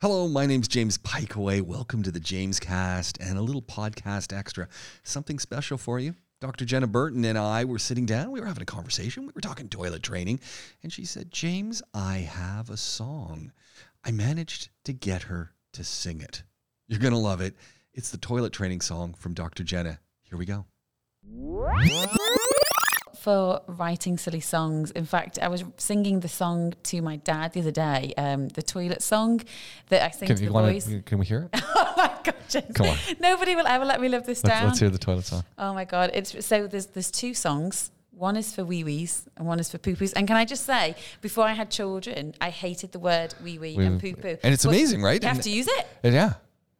[0.00, 1.60] Hello, my name's James Pikeway.
[1.60, 4.68] Welcome to the James Cast and a little podcast extra.
[5.02, 6.14] Something special for you.
[6.40, 6.64] Dr.
[6.64, 8.30] Jenna Burton and I were sitting down.
[8.30, 9.26] We were having a conversation.
[9.26, 10.38] We were talking toilet training.
[10.84, 13.50] And she said, James, I have a song.
[14.04, 16.44] I managed to get her to sing it.
[16.86, 17.56] You're going to love it.
[17.92, 19.64] It's the toilet training song from Dr.
[19.64, 19.98] Jenna.
[20.22, 20.64] Here we go.
[23.18, 24.90] For writing silly songs.
[24.92, 28.62] In fact, I was singing the song to my dad the other day, um, the
[28.62, 29.40] toilet song
[29.88, 30.88] that I sing Can, to the wanna- boys.
[31.04, 31.60] can we hear it?
[31.74, 32.72] oh my god, James.
[32.74, 32.96] Come on.
[33.20, 34.66] Nobody will ever let me live this Let's, down.
[34.68, 35.44] let's hear the toilet song.
[35.58, 37.90] Oh my god, it's so there's there's two songs.
[38.12, 40.12] One is for wee wees and one is for poo poos.
[40.16, 43.76] And can I just say, before I had children, I hated the word wee wee
[43.76, 44.36] and poo poo.
[44.42, 45.22] And it's amazing, right?
[45.22, 45.86] You have And- to use it.
[46.02, 46.32] Yeah.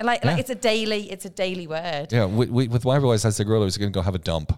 [0.02, 0.30] Like, Yeah.
[0.32, 2.12] like it's a daily, it's a daily word.
[2.12, 2.27] Yeah.
[2.27, 4.18] We, we, with my boys, as they grow, I was going to go have a
[4.18, 4.52] dump.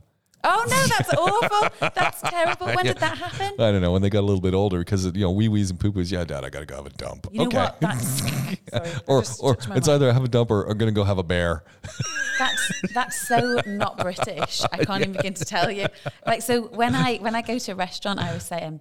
[0.52, 1.90] Oh no, that's awful.
[1.94, 2.66] That's terrible.
[2.80, 3.54] When did that happen?
[3.60, 3.92] I don't know.
[3.92, 6.10] When they got a little bit older, because, you know, wee wees and poo poos,
[6.10, 7.26] yeah, dad, I got to go have a dump.
[7.30, 7.98] You know okay.
[7.98, 9.88] sorry, or or it's mind.
[9.88, 11.62] either have a dump or I'm going to go have a bear.
[12.38, 14.62] That's that's so not British.
[14.72, 15.88] I can't even begin to tell you.
[16.26, 18.80] Like so, when I when I go to a restaurant, I always say, um,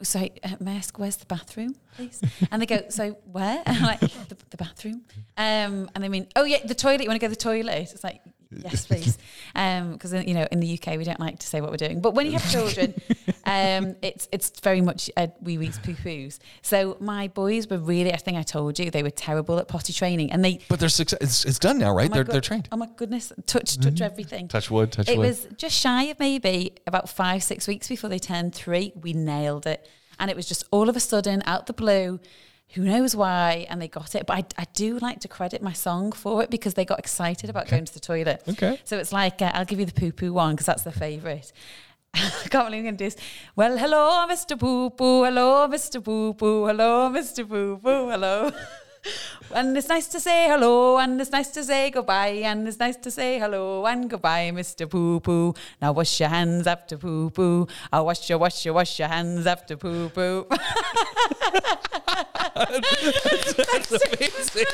[0.00, 2.20] "So, uh, may I ask where's the bathroom, please?"
[2.52, 5.02] And they go, "So where?" And I'm like, "The, the bathroom."
[5.36, 7.02] Um, and they mean, "Oh yeah, the toilet.
[7.02, 8.20] You want to go to the toilet?" It's like.
[8.50, 9.18] Yes, please.
[9.52, 12.00] Because you know, in the UK, we don't like to say what we're doing.
[12.00, 12.94] But when you have children,
[13.44, 16.38] um, it's it's very much uh, wee wees, poo poos.
[16.62, 18.12] So my boys were really.
[18.12, 20.88] I think I told you they were terrible at potty training, and they But they're
[20.88, 21.18] success.
[21.20, 22.10] It's, it's done now, right?
[22.10, 22.68] Oh they're, God- they're trained.
[22.72, 23.32] Oh my goodness!
[23.46, 24.48] Touch, touch everything.
[24.48, 25.24] Touch wood, touch it wood.
[25.24, 28.92] It was just shy of maybe about five, six weeks before they turned three.
[28.94, 32.20] We nailed it, and it was just all of a sudden out the blue.
[32.74, 33.66] Who knows why?
[33.68, 34.26] And they got it.
[34.26, 37.50] But I, I do like to credit my song for it because they got excited
[37.50, 38.42] about going to the toilet.
[38.48, 38.78] Okay.
[38.84, 41.52] So it's like uh, I'll give you the poo poo one because that's their favourite.
[42.14, 43.16] I can't believe I'm going to do this.
[43.54, 44.58] Well, hello, Mr.
[44.58, 45.24] Poo Poo.
[45.24, 46.02] Hello, Mr.
[46.02, 46.66] Poo Poo.
[46.66, 47.48] Hello, Mr.
[47.48, 48.08] Poo Poo.
[48.08, 48.50] Hello.
[49.54, 52.96] and it's nice to say hello, and it's nice to say goodbye, and it's nice
[52.96, 54.88] to say hello and goodbye, Mr.
[54.88, 55.54] Poo Poo.
[55.80, 57.66] Now wash your hands after poo poo.
[57.92, 60.46] I'll wash your, wash your, wash your hands after poo poo.
[62.54, 64.66] That's amazing.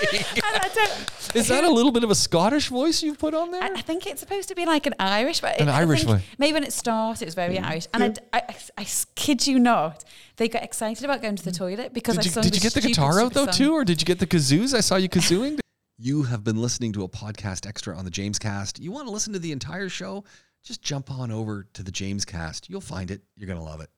[1.37, 1.57] And I don't.
[1.57, 3.63] Is that a little bit of a Scottish voice you've put on there?
[3.63, 6.11] I, I think it's supposed to be like an Irish, but An I Irish think
[6.11, 6.23] one.
[6.39, 7.65] Maybe when it started, it was very mm.
[7.65, 7.87] Irish.
[7.93, 10.05] And I d- I, I, I kid you not,
[10.37, 12.61] they got excited about going to the toilet because I did you, sung did you
[12.61, 13.55] get the stupid, guitar out though song.
[13.55, 14.75] too, or did you get the kazoos?
[14.75, 15.59] I saw you kazooing.
[15.99, 18.79] You have been listening to a podcast extra on the James Cast.
[18.79, 20.25] You want to listen to the entire show?
[20.63, 22.69] Just jump on over to the James Cast.
[22.69, 23.23] You'll find it.
[23.35, 23.89] You're going to love it.